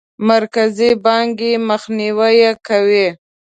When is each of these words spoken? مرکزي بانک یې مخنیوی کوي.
مرکزي 0.29 0.89
بانک 1.05 1.35
یې 1.47 1.53
مخنیوی 1.69 2.39
کوي. 2.67 3.07